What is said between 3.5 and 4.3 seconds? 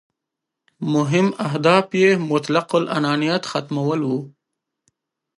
ختمول وو.